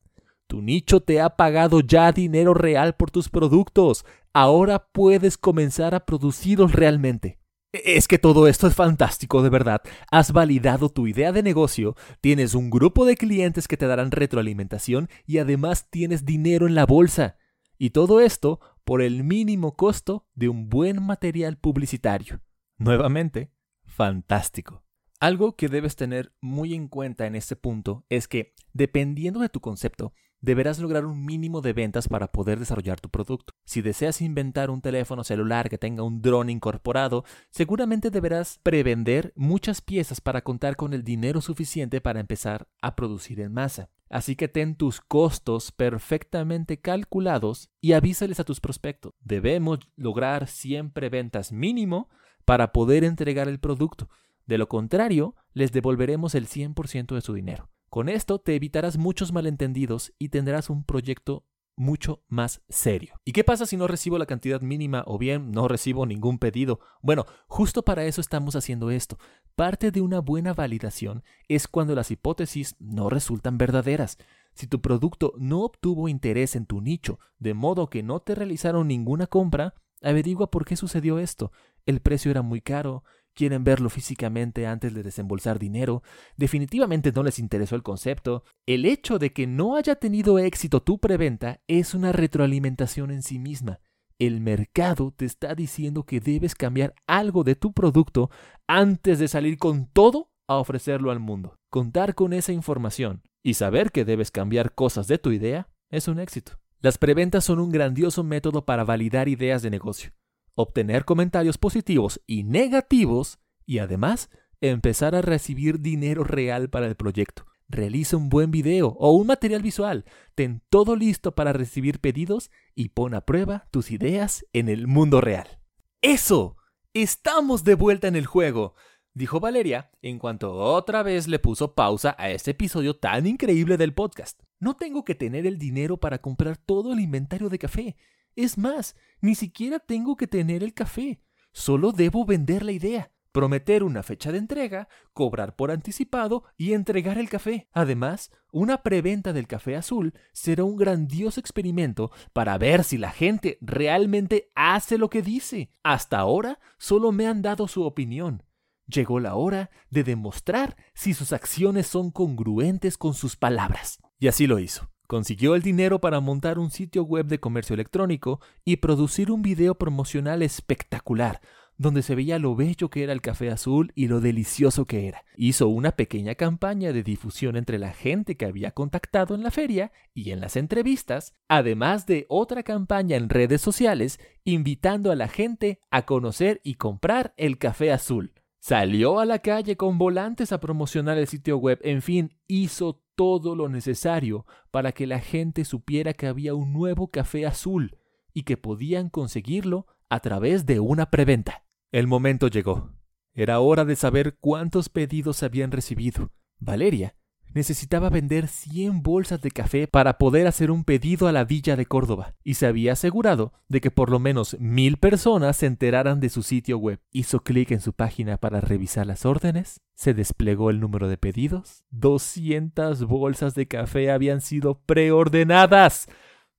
[0.47, 4.05] Tu nicho te ha pagado ya dinero real por tus productos.
[4.31, 7.39] Ahora puedes comenzar a producirlos realmente.
[7.83, 9.81] Es que todo esto es fantástico, de verdad.
[10.11, 15.09] Has validado tu idea de negocio, tienes un grupo de clientes que te darán retroalimentación
[15.25, 17.37] y además tienes dinero en la bolsa.
[17.77, 22.41] Y todo esto por el mínimo costo de un buen material publicitario.
[22.77, 23.51] Nuevamente,
[23.83, 24.84] fantástico.
[25.25, 29.59] Algo que debes tener muy en cuenta en este punto es que, dependiendo de tu
[29.59, 33.55] concepto, deberás lograr un mínimo de ventas para poder desarrollar tu producto.
[33.65, 39.81] Si deseas inventar un teléfono celular que tenga un dron incorporado, seguramente deberás prevender muchas
[39.81, 43.89] piezas para contar con el dinero suficiente para empezar a producir en masa.
[44.11, 49.15] Así que ten tus costos perfectamente calculados y avísales a tus prospectos.
[49.21, 52.09] Debemos lograr siempre ventas mínimo
[52.45, 54.07] para poder entregar el producto.
[54.45, 57.69] De lo contrario, les devolveremos el 100% de su dinero.
[57.89, 61.45] Con esto te evitarás muchos malentendidos y tendrás un proyecto
[61.77, 63.15] mucho más serio.
[63.25, 66.79] ¿Y qué pasa si no recibo la cantidad mínima o bien no recibo ningún pedido?
[67.01, 69.17] Bueno, justo para eso estamos haciendo esto.
[69.55, 74.17] Parte de una buena validación es cuando las hipótesis no resultan verdaderas.
[74.53, 78.87] Si tu producto no obtuvo interés en tu nicho, de modo que no te realizaron
[78.87, 81.51] ninguna compra, averigua por qué sucedió esto.
[81.85, 83.03] El precio era muy caro,
[83.35, 86.01] quieren verlo físicamente antes de desembolsar dinero,
[86.37, 88.43] definitivamente no les interesó el concepto.
[88.65, 93.37] El hecho de que no haya tenido éxito tu preventa es una retroalimentación en sí
[93.37, 93.81] misma.
[94.17, 98.31] El mercado te está diciendo que debes cambiar algo de tu producto
[98.65, 101.57] antes de salir con todo a ofrecerlo al mundo.
[101.69, 106.19] Contar con esa información y saber que debes cambiar cosas de tu idea es un
[106.19, 106.53] éxito.
[106.79, 110.11] Las preventas son un grandioso método para validar ideas de negocio
[110.55, 114.29] obtener comentarios positivos y negativos y además
[114.61, 117.45] empezar a recibir dinero real para el proyecto.
[117.67, 120.05] Realiza un buen video o un material visual.
[120.35, 125.19] Ten todo listo para recibir pedidos y pon a prueba tus ideas en el mundo
[125.21, 125.59] real.
[126.01, 126.57] ¡Eso!
[126.93, 128.75] Estamos de vuelta en el juego,
[129.13, 133.93] dijo Valeria en cuanto otra vez le puso pausa a este episodio tan increíble del
[133.93, 134.39] podcast.
[134.59, 137.97] No tengo que tener el dinero para comprar todo el inventario de café.
[138.35, 141.21] Es más, ni siquiera tengo que tener el café.
[141.51, 147.17] Solo debo vender la idea prometer una fecha de entrega, cobrar por anticipado y entregar
[147.17, 147.67] el café.
[147.73, 153.57] Además, una preventa del café azul será un grandioso experimento para ver si la gente
[153.59, 155.69] realmente hace lo que dice.
[155.83, 158.41] Hasta ahora solo me han dado su opinión.
[158.87, 163.99] Llegó la hora de demostrar si sus acciones son congruentes con sus palabras.
[164.17, 164.94] Y así lo hizo.
[165.07, 169.75] Consiguió el dinero para montar un sitio web de comercio electrónico y producir un video
[169.75, 171.41] promocional espectacular,
[171.77, 175.23] donde se veía lo bello que era el café azul y lo delicioso que era.
[175.35, 179.91] Hizo una pequeña campaña de difusión entre la gente que había contactado en la feria
[180.13, 185.79] y en las entrevistas, además de otra campaña en redes sociales invitando a la gente
[185.91, 188.33] a conocer y comprar el café azul.
[188.67, 193.55] Salió a la calle con volantes a promocionar el sitio web, en fin, hizo todo
[193.55, 197.99] lo necesario para que la gente supiera que había un nuevo café azul
[198.33, 201.63] y que podían conseguirlo a través de una preventa.
[201.91, 202.89] El momento llegó.
[203.35, 206.31] Era hora de saber cuántos pedidos habían recibido.
[206.57, 207.15] Valeria
[207.55, 211.87] necesitaba vender 100 bolsas de café para poder hacer un pedido a la villa de
[211.87, 216.29] Córdoba, y se había asegurado de que por lo menos mil personas se enteraran de
[216.29, 216.99] su sitio web.
[217.11, 221.85] Hizo clic en su página para revisar las órdenes, se desplegó el número de pedidos,
[221.91, 226.07] 200 bolsas de café habían sido preordenadas.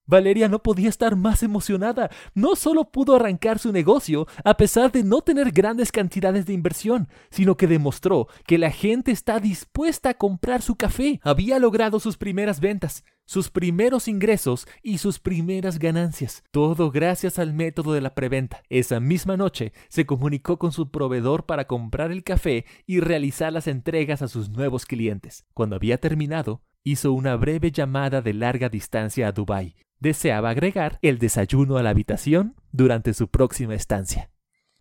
[0.07, 2.11] Valeria no podía estar más emocionada.
[2.35, 7.09] No solo pudo arrancar su negocio a pesar de no tener grandes cantidades de inversión,
[7.31, 11.21] sino que demostró que la gente está dispuesta a comprar su café.
[11.25, 16.45] Había logrado sus primeras ventas, sus primeros ingresos y sus primeras ganancias.
[16.53, 18.63] Todo gracias al método de la preventa.
[18.69, 23.67] Esa misma noche se comunicó con su proveedor para comprar el café y realizar las
[23.67, 25.45] entregas a sus nuevos clientes.
[25.53, 29.75] Cuando había terminado, hizo una breve llamada de larga distancia a Dubái
[30.07, 34.31] deseaba agregar el desayuno a la habitación durante su próxima estancia.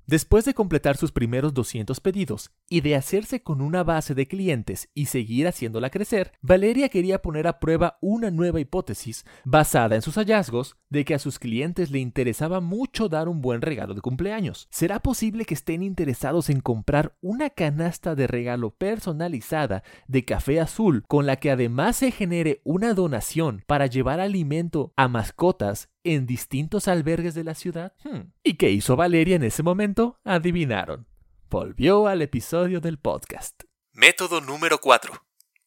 [0.07, 4.87] Después de completar sus primeros 200 pedidos y de hacerse con una base de clientes
[4.93, 10.13] y seguir haciéndola crecer, Valeria quería poner a prueba una nueva hipótesis basada en sus
[10.15, 14.67] hallazgos de que a sus clientes le interesaba mucho dar un buen regalo de cumpleaños.
[14.69, 21.03] ¿Será posible que estén interesados en comprar una canasta de regalo personalizada de café azul
[21.07, 26.87] con la que además se genere una donación para llevar alimento a mascotas en distintos
[26.87, 27.93] albergues de la ciudad.
[28.03, 28.31] Hmm.
[28.43, 30.19] ¿Y qué hizo Valeria en ese momento?
[30.23, 31.07] Adivinaron.
[31.49, 33.63] Volvió al episodio del podcast.
[33.91, 35.13] Método número 4.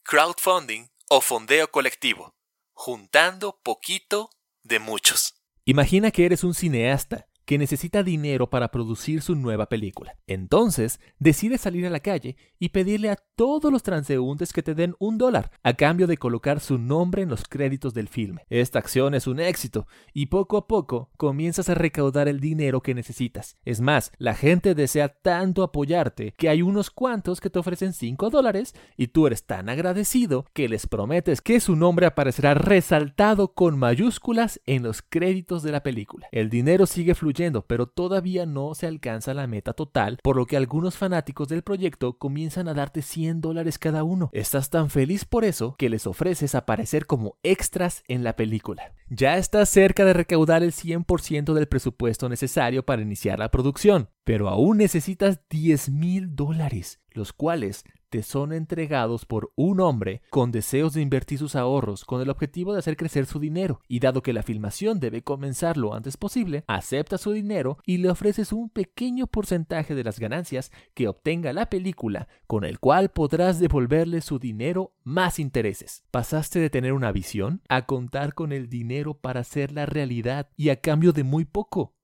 [0.02, 2.34] Crowdfunding o fondeo colectivo.
[2.72, 4.30] Juntando poquito
[4.62, 5.34] de muchos.
[5.64, 10.18] Imagina que eres un cineasta que necesita dinero para producir su nueva película.
[10.26, 14.94] Entonces, decide salir a la calle y pedirle a todos los transeúntes que te den
[14.98, 18.42] un dólar a cambio de colocar su nombre en los créditos del filme.
[18.50, 22.92] Esta acción es un éxito y poco a poco comienzas a recaudar el dinero que
[22.92, 23.56] necesitas.
[23.64, 28.28] Es más, la gente desea tanto apoyarte que hay unos cuantos que te ofrecen 5
[28.28, 33.78] dólares y tú eres tan agradecido que les prometes que su nombre aparecerá resaltado con
[33.78, 36.28] mayúsculas en los créditos de la película.
[36.30, 40.56] El dinero sigue fluyendo pero todavía no se alcanza la meta total, por lo que
[40.56, 44.30] algunos fanáticos del proyecto comienzan a darte 100 dólares cada uno.
[44.32, 48.92] Estás tan feliz por eso que les ofreces aparecer como extras en la película.
[49.10, 54.50] Ya estás cerca de recaudar el 100% del presupuesto necesario para iniciar la producción, pero
[54.50, 60.94] aún necesitas 10 mil dólares, los cuales te son entregados por un hombre con deseos
[60.94, 64.32] de invertir sus ahorros con el objetivo de hacer crecer su dinero, y dado que
[64.32, 69.26] la filmación debe comenzar lo antes posible, acepta su dinero y le ofreces un pequeño
[69.26, 74.94] porcentaje de las ganancias que obtenga la película, con el cual podrás devolverle su dinero
[75.04, 76.04] más intereses.
[76.10, 80.80] Pasaste de tener una visión a contar con el dinero para hacerla realidad y a
[80.80, 81.94] cambio de muy poco.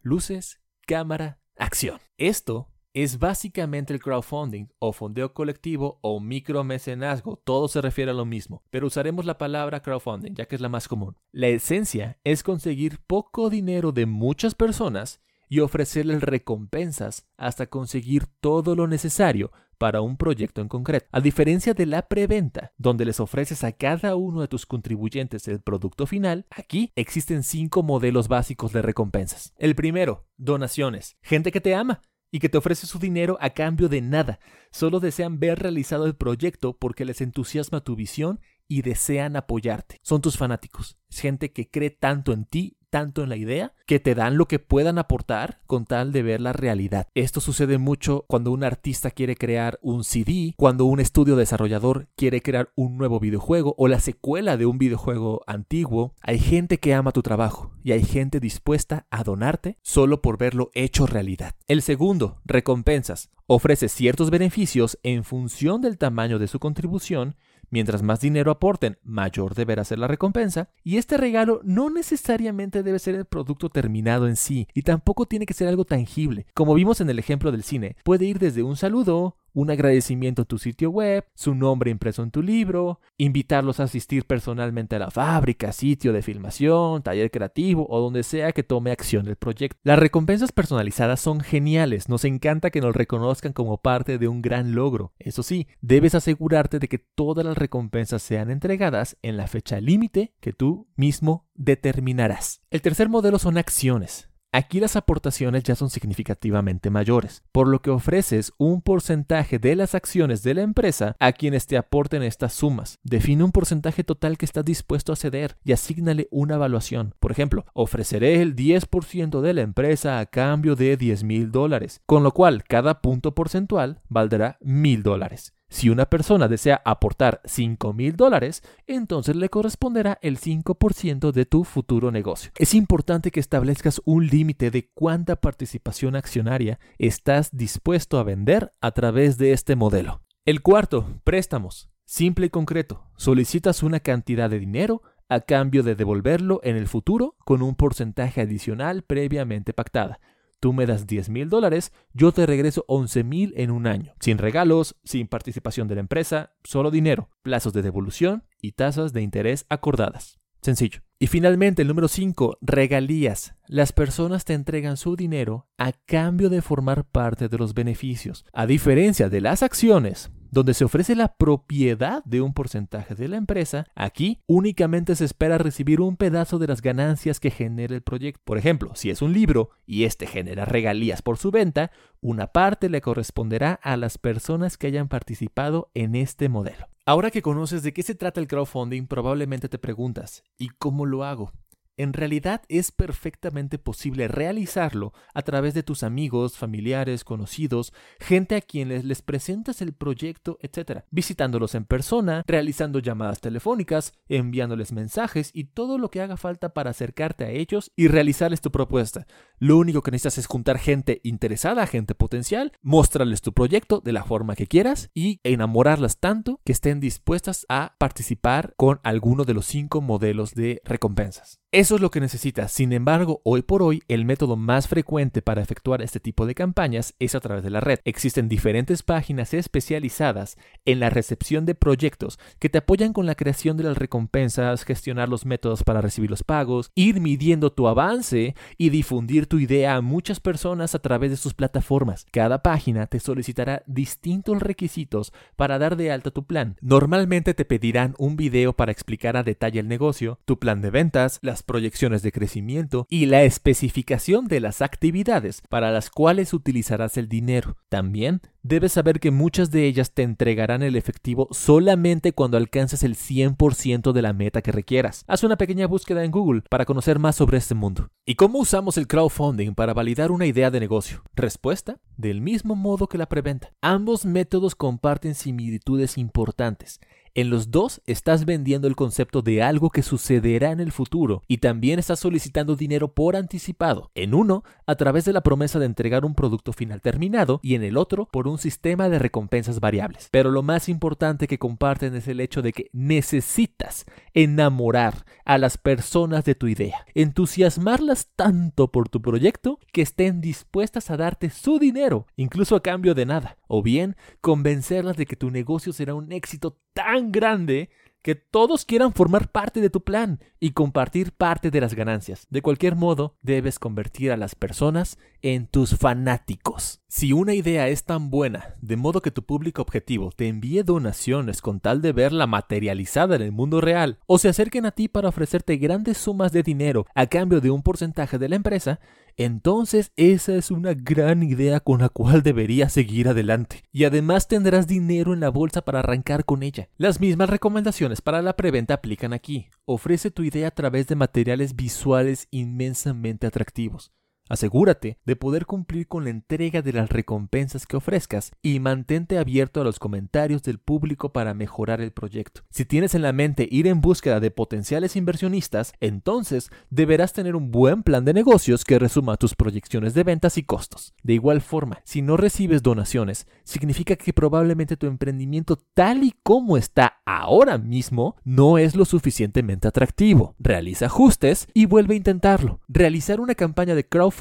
[0.00, 1.98] Luces, cámara, acción.
[2.16, 7.36] Esto es básicamente el crowdfunding o fondeo colectivo o micromecenazgo.
[7.44, 10.70] Todo se refiere a lo mismo, pero usaremos la palabra crowdfunding ya que es la
[10.70, 11.16] más común.
[11.30, 18.74] La esencia es conseguir poco dinero de muchas personas y ofrecerles recompensas hasta conseguir todo
[18.74, 21.06] lo necesario para un proyecto en concreto.
[21.12, 25.60] A diferencia de la preventa, donde les ofreces a cada uno de tus contribuyentes el
[25.60, 29.52] producto final, aquí existen cinco modelos básicos de recompensas.
[29.58, 31.16] El primero, donaciones.
[31.22, 34.40] Gente que te ama y que te ofrece su dinero a cambio de nada.
[34.70, 39.98] Solo desean ver realizado el proyecto porque les entusiasma tu visión y desean apoyarte.
[40.02, 40.98] Son tus fanáticos.
[41.08, 44.46] Es gente que cree tanto en ti tanto en la idea que te dan lo
[44.46, 47.06] que puedan aportar con tal de ver la realidad.
[47.14, 52.42] Esto sucede mucho cuando un artista quiere crear un CD, cuando un estudio desarrollador quiere
[52.42, 56.14] crear un nuevo videojuego o la secuela de un videojuego antiguo.
[56.20, 60.70] Hay gente que ama tu trabajo y hay gente dispuesta a donarte solo por verlo
[60.74, 61.54] hecho realidad.
[61.68, 63.30] El segundo, recompensas.
[63.48, 67.36] Ofrece ciertos beneficios en función del tamaño de su contribución
[67.70, 70.70] Mientras más dinero aporten, mayor deberá ser la recompensa.
[70.84, 75.46] Y este regalo no necesariamente debe ser el producto terminado en sí, y tampoco tiene
[75.46, 76.46] que ser algo tangible.
[76.54, 80.44] Como vimos en el ejemplo del cine, puede ir desde un saludo, un agradecimiento a
[80.44, 85.10] tu sitio web, su nombre impreso en tu libro, invitarlos a asistir personalmente a la
[85.10, 89.78] fábrica, sitio de filmación, taller creativo o donde sea que tome acción el proyecto.
[89.82, 94.74] Las recompensas personalizadas son geniales, nos encanta que nos reconozcan como parte de un gran
[94.74, 95.14] logro.
[95.18, 100.34] Eso sí, debes asegurarte de que todas las recompensas sean entregadas en la fecha límite
[100.40, 102.60] que tú mismo determinarás.
[102.70, 104.28] El tercer modelo son acciones.
[104.56, 109.94] Aquí las aportaciones ya son significativamente mayores, por lo que ofreces un porcentaje de las
[109.94, 112.98] acciones de la empresa a quienes te aporten estas sumas.
[113.02, 117.14] Define un porcentaje total que estás dispuesto a ceder y asígnale una evaluación.
[117.20, 122.22] Por ejemplo, ofreceré el 10% de la empresa a cambio de 10 mil dólares, con
[122.22, 125.52] lo cual cada punto porcentual valdrá mil dólares.
[125.76, 131.64] Si una persona desea aportar 5 mil dólares, entonces le corresponderá el 5% de tu
[131.64, 132.50] futuro negocio.
[132.56, 138.92] Es importante que establezcas un límite de cuánta participación accionaria estás dispuesto a vender a
[138.92, 140.22] través de este modelo.
[140.46, 141.90] El cuarto, préstamos.
[142.06, 143.04] Simple y concreto.
[143.18, 148.40] Solicitas una cantidad de dinero a cambio de devolverlo en el futuro con un porcentaje
[148.40, 150.20] adicional previamente pactada.
[150.60, 154.14] Tú me das 10 mil dólares, yo te regreso 11 mil en un año.
[154.20, 159.22] Sin regalos, sin participación de la empresa, solo dinero, plazos de devolución y tasas de
[159.22, 160.38] interés acordadas.
[160.62, 161.00] Sencillo.
[161.18, 163.54] Y finalmente, el número 5, regalías.
[163.68, 168.44] Las personas te entregan su dinero a cambio de formar parte de los beneficios.
[168.52, 173.36] A diferencia de las acciones, donde se ofrece la propiedad de un porcentaje de la
[173.36, 178.40] empresa, aquí únicamente se espera recibir un pedazo de las ganancias que genere el proyecto.
[178.42, 181.90] Por ejemplo, si es un libro y este genera regalías por su venta,
[182.22, 186.88] una parte le corresponderá a las personas que hayan participado en este modelo.
[187.04, 191.24] Ahora que conoces de qué se trata el crowdfunding, probablemente te preguntas, ¿y cómo lo
[191.24, 191.52] hago?
[191.98, 198.60] En realidad es perfectamente posible realizarlo a través de tus amigos, familiares, conocidos, gente a
[198.60, 201.04] quienes les presentas el proyecto, etc.
[201.10, 206.90] Visitándolos en persona, realizando llamadas telefónicas, enviándoles mensajes y todo lo que haga falta para
[206.90, 209.26] acercarte a ellos y realizarles tu propuesta.
[209.58, 214.24] Lo único que necesitas es juntar gente interesada, gente potencial, mostrarles tu proyecto de la
[214.24, 219.64] forma que quieras y enamorarlas tanto que estén dispuestas a participar con alguno de los
[219.64, 221.60] cinco modelos de recompensas.
[221.76, 222.72] Eso es lo que necesitas.
[222.72, 227.14] Sin embargo, hoy por hoy, el método más frecuente para efectuar este tipo de campañas
[227.18, 227.98] es a través de la red.
[228.06, 233.76] Existen diferentes páginas especializadas en la recepción de proyectos que te apoyan con la creación
[233.76, 238.88] de las recompensas, gestionar los métodos para recibir los pagos, ir midiendo tu avance y
[238.88, 242.24] difundir tu idea a muchas personas a través de sus plataformas.
[242.32, 246.76] Cada página te solicitará distintos requisitos para dar de alta tu plan.
[246.80, 251.38] Normalmente te pedirán un video para explicar a detalle el negocio, tu plan de ventas,
[251.42, 257.28] las proyecciones de crecimiento y la especificación de las actividades para las cuales utilizarás el
[257.28, 257.76] dinero.
[257.88, 263.14] También debes saber que muchas de ellas te entregarán el efectivo solamente cuando alcances el
[263.14, 265.24] 100% de la meta que requieras.
[265.26, 268.08] Haz una pequeña búsqueda en Google para conocer más sobre este mundo.
[268.24, 271.22] ¿Y cómo usamos el crowdfunding para validar una idea de negocio?
[271.34, 273.72] Respuesta, del mismo modo que la preventa.
[273.82, 277.00] Ambos métodos comparten similitudes importantes.
[277.36, 281.58] En los dos estás vendiendo el concepto de algo que sucederá en el futuro y
[281.58, 284.10] también estás solicitando dinero por anticipado.
[284.14, 287.82] En uno, a través de la promesa de entregar un producto final terminado y en
[287.82, 290.28] el otro por un sistema de recompensas variables.
[290.30, 295.76] Pero lo más importante que comparten es el hecho de que necesitas enamorar a las
[295.76, 301.78] personas de tu idea, entusiasmarlas tanto por tu proyecto que estén dispuestas a darte su
[301.78, 306.32] dinero, incluso a cambio de nada, o bien convencerlas de que tu negocio será un
[306.32, 307.90] éxito tan grande
[308.26, 312.48] que todos quieran formar parte de tu plan y compartir parte de las ganancias.
[312.50, 317.02] De cualquier modo, debes convertir a las personas en tus fanáticos.
[317.06, 321.62] Si una idea es tan buena, de modo que tu público objetivo te envíe donaciones
[321.62, 325.28] con tal de verla materializada en el mundo real, o se acerquen a ti para
[325.28, 328.98] ofrecerte grandes sumas de dinero a cambio de un porcentaje de la empresa,
[329.36, 333.82] entonces esa es una gran idea con la cual deberías seguir adelante.
[333.92, 336.88] Y además tendrás dinero en la bolsa para arrancar con ella.
[336.96, 339.68] Las mismas recomendaciones para la preventa aplican aquí.
[339.84, 344.15] Ofrece tu idea a través de materiales visuales inmensamente atractivos.
[344.48, 349.80] Asegúrate de poder cumplir con la entrega de las recompensas que ofrezcas y mantente abierto
[349.80, 352.60] a los comentarios del público para mejorar el proyecto.
[352.70, 357.72] Si tienes en la mente ir en búsqueda de potenciales inversionistas, entonces deberás tener un
[357.72, 361.12] buen plan de negocios que resuma tus proyecciones de ventas y costos.
[361.24, 366.76] De igual forma, si no recibes donaciones, significa que probablemente tu emprendimiento tal y como
[366.76, 370.54] está ahora mismo no es lo suficientemente atractivo.
[370.60, 372.80] Realiza ajustes y vuelve a intentarlo.
[372.86, 374.35] Realizar una campaña de crowdfunding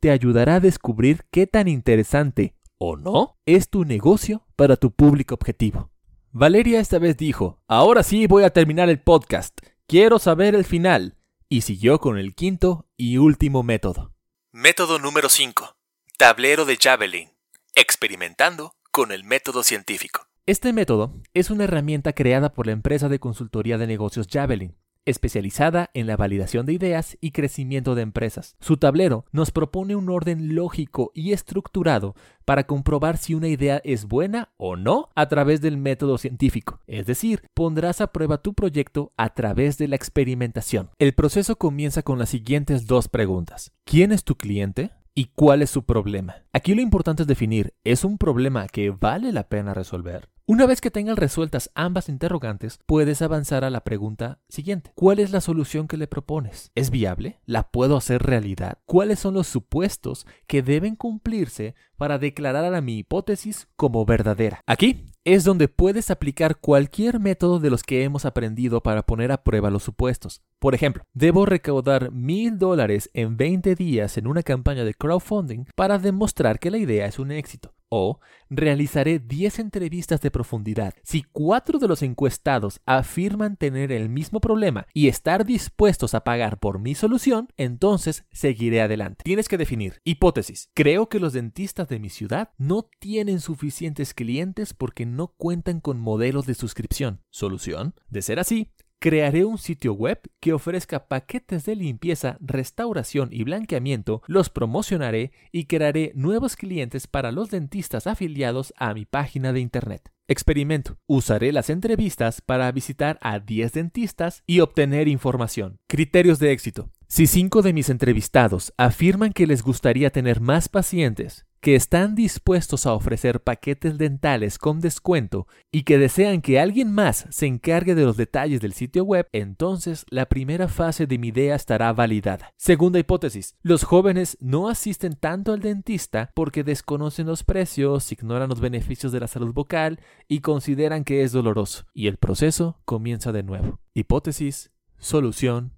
[0.00, 5.34] te ayudará a descubrir qué tan interesante o no es tu negocio para tu público
[5.34, 5.90] objetivo.
[6.30, 11.16] Valeria esta vez dijo, ahora sí voy a terminar el podcast, quiero saber el final,
[11.48, 14.12] y siguió con el quinto y último método.
[14.52, 15.76] Método número 5.
[16.16, 17.30] Tablero de Javelin.
[17.74, 20.26] Experimentando con el método científico.
[20.46, 24.76] Este método es una herramienta creada por la empresa de consultoría de negocios Javelin
[25.08, 28.56] especializada en la validación de ideas y crecimiento de empresas.
[28.60, 34.06] Su tablero nos propone un orden lógico y estructurado para comprobar si una idea es
[34.06, 36.80] buena o no a través del método científico.
[36.86, 40.90] Es decir, pondrás a prueba tu proyecto a través de la experimentación.
[40.98, 43.72] El proceso comienza con las siguientes dos preguntas.
[43.84, 44.90] ¿Quién es tu cliente?
[45.14, 46.44] ¿Y cuál es su problema?
[46.52, 50.28] Aquí lo importante es definir, ¿es un problema que vale la pena resolver?
[50.50, 54.92] Una vez que tengas resueltas ambas interrogantes, puedes avanzar a la pregunta siguiente.
[54.94, 56.72] ¿Cuál es la solución que le propones?
[56.74, 57.38] ¿Es viable?
[57.44, 58.78] ¿La puedo hacer realidad?
[58.86, 64.62] ¿Cuáles son los supuestos que deben cumplirse para declarar a mi hipótesis como verdadera?
[64.64, 69.44] Aquí es donde puedes aplicar cualquier método de los que hemos aprendido para poner a
[69.44, 70.40] prueba los supuestos.
[70.58, 75.98] Por ejemplo, debo recaudar mil dólares en 20 días en una campaña de crowdfunding para
[75.98, 77.74] demostrar que la idea es un éxito.
[77.88, 78.20] O
[78.50, 80.94] realizaré 10 entrevistas de profundidad.
[81.02, 86.58] Si cuatro de los encuestados afirman tener el mismo problema y estar dispuestos a pagar
[86.58, 89.22] por mi solución, entonces seguiré adelante.
[89.24, 90.00] Tienes que definir.
[90.04, 90.70] Hipótesis.
[90.74, 96.00] Creo que los dentistas de mi ciudad no tienen suficientes clientes porque no cuentan con
[96.00, 97.20] modelos de suscripción.
[97.30, 97.94] Solución.
[98.08, 104.22] De ser así, Crearé un sitio web que ofrezca paquetes de limpieza, restauración y blanqueamiento,
[104.26, 110.10] los promocionaré y crearé nuevos clientes para los dentistas afiliados a mi página de internet.
[110.26, 110.98] Experimento.
[111.06, 115.78] Usaré las entrevistas para visitar a 10 dentistas y obtener información.
[115.86, 116.90] Criterios de éxito.
[117.06, 122.86] Si 5 de mis entrevistados afirman que les gustaría tener más pacientes, que están dispuestos
[122.86, 128.04] a ofrecer paquetes dentales con descuento y que desean que alguien más se encargue de
[128.04, 132.52] los detalles del sitio web, entonces la primera fase de mi idea estará validada.
[132.56, 138.60] Segunda hipótesis, los jóvenes no asisten tanto al dentista porque desconocen los precios, ignoran los
[138.60, 141.84] beneficios de la salud vocal y consideran que es doloroso.
[141.92, 143.80] Y el proceso comienza de nuevo.
[143.94, 145.72] Hipótesis, solución,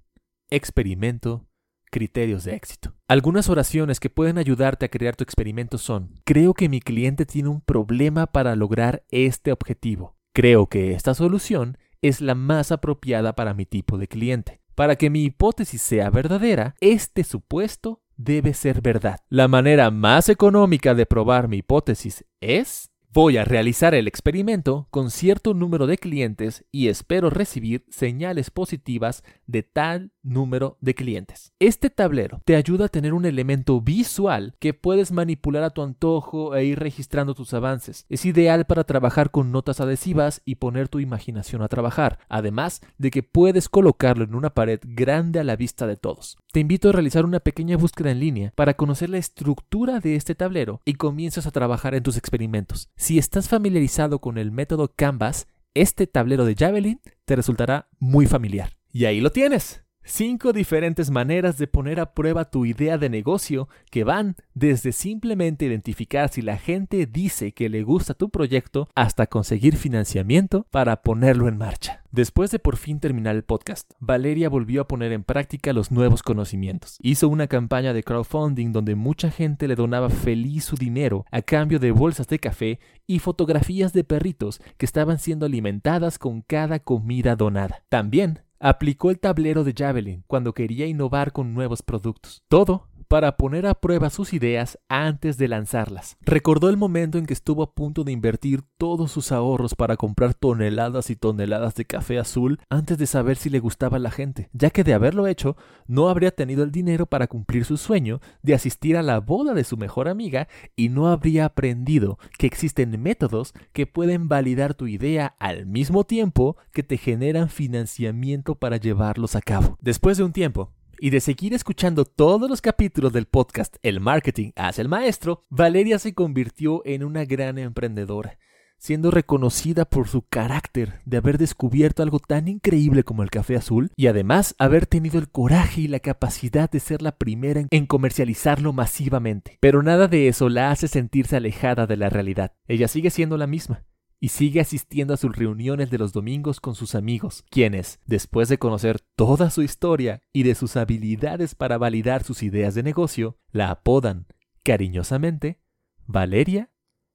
[0.51, 1.47] experimento,
[1.91, 2.95] criterios de éxito.
[3.09, 7.49] Algunas oraciones que pueden ayudarte a crear tu experimento son, creo que mi cliente tiene
[7.49, 10.17] un problema para lograr este objetivo.
[10.33, 14.61] Creo que esta solución es la más apropiada para mi tipo de cliente.
[14.75, 19.19] Para que mi hipótesis sea verdadera, este supuesto debe ser verdad.
[19.29, 25.11] La manera más económica de probar mi hipótesis es Voy a realizar el experimento con
[25.11, 31.53] cierto número de clientes y espero recibir señales positivas de tal número de clientes.
[31.59, 36.55] Este tablero te ayuda a tener un elemento visual que puedes manipular a tu antojo
[36.55, 38.07] e ir registrando tus avances.
[38.09, 43.11] Es ideal para trabajar con notas adhesivas y poner tu imaginación a trabajar, además de
[43.11, 46.39] que puedes colocarlo en una pared grande a la vista de todos.
[46.53, 50.37] Te invito a realizar una pequeña búsqueda en línea para conocer la estructura de este
[50.37, 52.89] tablero y comienzas a trabajar en tus experimentos.
[53.01, 58.77] Si estás familiarizado con el método Canvas, este tablero de Javelin te resultará muy familiar.
[58.93, 59.83] Y ahí lo tienes.
[60.13, 65.67] Cinco diferentes maneras de poner a prueba tu idea de negocio que van desde simplemente
[65.67, 71.47] identificar si la gente dice que le gusta tu proyecto hasta conseguir financiamiento para ponerlo
[71.47, 72.03] en marcha.
[72.11, 76.25] Después de por fin terminar el podcast, Valeria volvió a poner en práctica los nuevos
[76.25, 76.99] conocimientos.
[77.01, 81.79] Hizo una campaña de crowdfunding donde mucha gente le donaba feliz su dinero a cambio
[81.79, 87.37] de bolsas de café y fotografías de perritos que estaban siendo alimentadas con cada comida
[87.37, 87.85] donada.
[87.89, 92.45] También aplicó el tablero de Javelin cuando quería innovar con nuevos productos.
[92.49, 96.17] Todo para poner a prueba sus ideas antes de lanzarlas.
[96.21, 100.33] Recordó el momento en que estuvo a punto de invertir todos sus ahorros para comprar
[100.33, 104.49] toneladas y toneladas de café azul antes de saber si le gustaba a la gente,
[104.53, 105.57] ya que de haberlo hecho,
[105.89, 109.65] no habría tenido el dinero para cumplir su sueño de asistir a la boda de
[109.65, 110.47] su mejor amiga
[110.77, 116.57] y no habría aprendido que existen métodos que pueden validar tu idea al mismo tiempo
[116.71, 119.77] que te generan financiamiento para llevarlos a cabo.
[119.81, 120.71] Después de un tiempo,
[121.01, 125.99] y de seguir escuchando todos los capítulos del podcast El Marketing hace el Maestro, Valeria
[125.99, 128.39] se convirtió en una gran emprendedora,
[128.77, 133.91] siendo reconocida por su carácter de haber descubierto algo tan increíble como el café azul
[133.97, 138.75] y además haber tenido el coraje y la capacidad de ser la primera en comercializarlo
[138.75, 139.57] masivamente.
[139.61, 142.53] Pero nada de eso la hace sentirse alejada de la realidad.
[142.69, 143.85] Ella sigue siendo la misma
[144.21, 148.59] y sigue asistiendo a sus reuniones de los domingos con sus amigos, quienes, después de
[148.59, 153.71] conocer toda su historia y de sus habilidades para validar sus ideas de negocio, la
[153.71, 154.27] apodan,
[154.63, 155.59] cariñosamente,
[156.07, 156.71] Valeria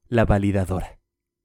[0.08, 1.00] la validadora.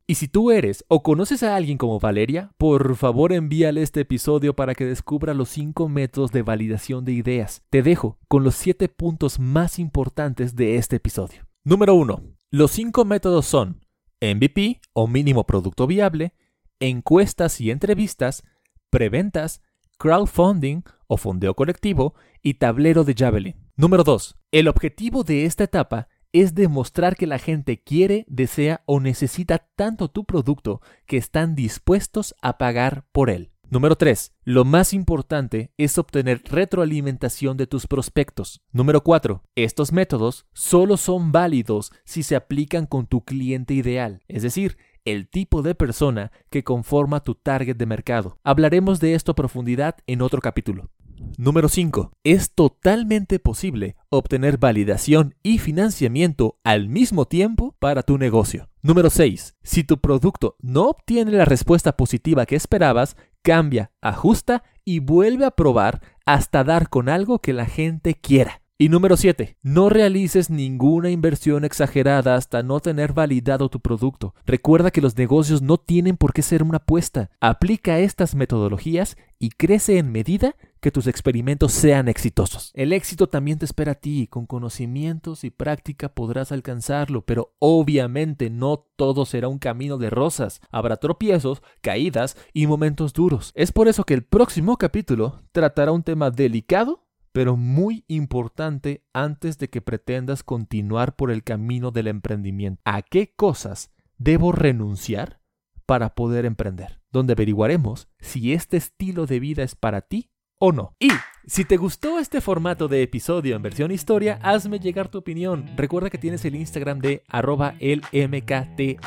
[0.06, 4.56] Y si tú eres o conoces a alguien como Valeria, por favor envíale este episodio
[4.56, 7.62] para que descubra los 5 métodos de validación de ideas.
[7.70, 11.46] Te dejo con los 7 puntos más importantes de este episodio.
[11.62, 12.22] Número 1.
[12.50, 13.84] Los 5 métodos son
[14.20, 16.34] MVP o mínimo producto viable,
[16.78, 18.42] encuestas y entrevistas,
[18.90, 19.62] preventas,
[19.98, 23.56] crowdfunding o fondeo colectivo y tablero de Javelin.
[23.76, 24.36] Número 2.
[24.52, 30.08] El objetivo de esta etapa es demostrar que la gente quiere, desea o necesita tanto
[30.08, 33.49] tu producto que están dispuestos a pagar por él.
[33.72, 34.32] Número 3.
[34.42, 38.62] Lo más importante es obtener retroalimentación de tus prospectos.
[38.72, 39.44] Número 4.
[39.54, 45.28] Estos métodos solo son válidos si se aplican con tu cliente ideal, es decir, el
[45.28, 48.38] tipo de persona que conforma tu target de mercado.
[48.42, 50.90] Hablaremos de esto a profundidad en otro capítulo.
[51.36, 52.12] Número 5.
[52.24, 58.68] Es totalmente posible obtener validación y financiamiento al mismo tiempo para tu negocio.
[58.82, 59.56] Número 6.
[59.62, 65.50] Si tu producto no obtiene la respuesta positiva que esperabas, cambia, ajusta y vuelve a
[65.50, 68.62] probar hasta dar con algo que la gente quiera.
[68.78, 69.58] Y número 7.
[69.62, 74.34] No realices ninguna inversión exagerada hasta no tener validado tu producto.
[74.46, 77.30] Recuerda que los negocios no tienen por qué ser una apuesta.
[77.40, 82.70] Aplica estas metodologías y crece en medida que tus experimentos sean exitosos.
[82.74, 84.26] El éxito también te espera a ti.
[84.26, 90.60] Con conocimientos y práctica podrás alcanzarlo, pero obviamente no todo será un camino de rosas.
[90.70, 93.52] Habrá tropiezos, caídas y momentos duros.
[93.54, 99.58] Es por eso que el próximo capítulo tratará un tema delicado pero muy importante antes
[99.58, 102.80] de que pretendas continuar por el camino del emprendimiento.
[102.84, 105.40] ¿A qué cosas debo renunciar
[105.86, 107.00] para poder emprender?
[107.12, 110.29] Donde averiguaremos si este estilo de vida es para ti
[110.60, 110.94] o no.
[111.00, 111.10] Y
[111.46, 115.64] si te gustó este formato de episodio en versión historia, hazme llegar tu opinión.
[115.74, 119.00] Recuerda que tienes el Instagram de arroba el MKT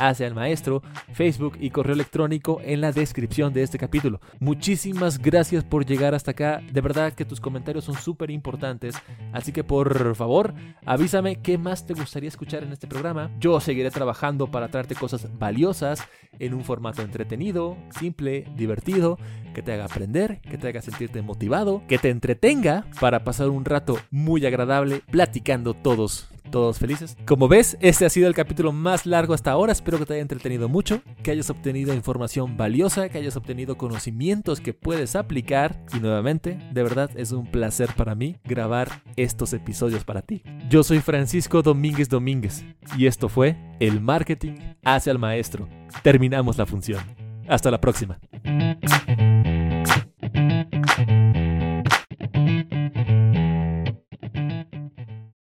[1.13, 4.19] Facebook y correo electrónico en la descripción de este capítulo.
[4.39, 6.61] Muchísimas gracias por llegar hasta acá.
[6.71, 8.95] De verdad que tus comentarios son súper importantes.
[9.31, 10.55] Así que por favor,
[10.85, 13.29] avísame qué más te gustaría escuchar en este programa.
[13.39, 16.03] Yo seguiré trabajando para traerte cosas valiosas
[16.39, 19.19] en un formato entretenido, simple, divertido,
[19.53, 23.65] que te haga aprender, que te haga sentirte motivado, que te entretenga para pasar un
[23.65, 27.17] rato muy agradable platicando todos todos felices.
[27.25, 29.71] Como ves, este ha sido el capítulo más largo hasta ahora.
[29.71, 34.59] Espero que te haya entretenido mucho, que hayas obtenido información valiosa, que hayas obtenido conocimientos
[34.59, 35.83] que puedes aplicar.
[35.95, 40.43] Y nuevamente, de verdad es un placer para mí grabar estos episodios para ti.
[40.69, 42.63] Yo soy Francisco Domínguez Domínguez
[42.99, 44.53] y esto fue El Marketing
[44.83, 45.67] hacia el Maestro.
[46.03, 47.01] Terminamos la función.
[47.47, 48.19] Hasta la próxima.